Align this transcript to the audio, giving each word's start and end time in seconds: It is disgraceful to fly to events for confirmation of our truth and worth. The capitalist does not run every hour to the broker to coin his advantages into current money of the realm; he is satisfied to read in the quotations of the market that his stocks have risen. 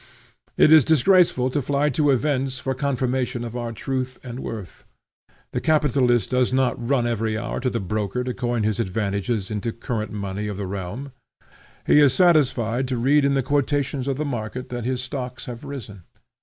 It 0.57 0.71
is 0.71 0.83
disgraceful 0.83 1.51
to 1.51 1.61
fly 1.61 1.89
to 1.91 2.09
events 2.09 2.57
for 2.57 2.73
confirmation 2.73 3.43
of 3.43 3.55
our 3.55 3.71
truth 3.71 4.19
and 4.23 4.39
worth. 4.39 4.83
The 5.53 5.61
capitalist 5.61 6.31
does 6.31 6.51
not 6.51 6.73
run 6.89 7.05
every 7.05 7.37
hour 7.37 7.59
to 7.59 7.69
the 7.69 7.79
broker 7.79 8.23
to 8.23 8.33
coin 8.33 8.63
his 8.63 8.79
advantages 8.79 9.51
into 9.51 9.71
current 9.71 10.11
money 10.11 10.47
of 10.47 10.57
the 10.57 10.65
realm; 10.65 11.11
he 11.85 11.99
is 12.01 12.15
satisfied 12.15 12.87
to 12.87 12.97
read 12.97 13.23
in 13.23 13.35
the 13.35 13.43
quotations 13.43 14.07
of 14.07 14.17
the 14.17 14.25
market 14.25 14.69
that 14.69 14.85
his 14.85 15.03
stocks 15.03 15.45
have 15.45 15.63
risen. 15.63 16.01